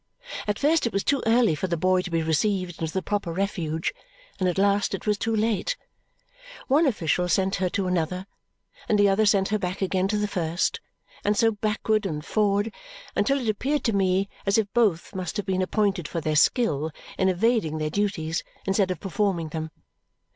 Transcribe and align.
At 0.47 0.57
first 0.57 0.87
it 0.87 0.93
was 0.93 1.03
too 1.03 1.21
early 1.27 1.53
for 1.53 1.67
the 1.67 1.77
boy 1.77 2.01
to 2.01 2.09
be 2.09 2.23
received 2.23 2.81
into 2.81 2.91
the 2.91 3.03
proper 3.03 3.31
refuge, 3.31 3.93
and 4.39 4.49
at 4.49 4.57
last 4.57 4.95
it 4.95 5.05
was 5.05 5.15
too 5.15 5.35
late. 5.35 5.77
One 6.67 6.87
official 6.87 7.29
sent 7.29 7.57
her 7.57 7.69
to 7.69 7.85
another, 7.85 8.25
and 8.89 8.97
the 8.97 9.07
other 9.07 9.27
sent 9.27 9.49
her 9.49 9.59
back 9.59 9.79
again 9.79 10.07
to 10.07 10.17
the 10.17 10.27
first, 10.27 10.79
and 11.23 11.37
so 11.37 11.51
backward 11.51 12.07
and 12.07 12.25
forward, 12.25 12.73
until 13.15 13.39
it 13.39 13.47
appeared 13.49 13.83
to 13.83 13.93
me 13.93 14.27
as 14.43 14.57
if 14.57 14.65
both 14.73 15.13
must 15.13 15.37
have 15.37 15.45
been 15.45 15.61
appointed 15.61 16.07
for 16.07 16.19
their 16.19 16.35
skill 16.35 16.89
in 17.19 17.29
evading 17.29 17.77
their 17.77 17.91
duties 17.91 18.43
instead 18.65 18.89
of 18.89 18.99
performing 18.99 19.49
them. 19.49 19.69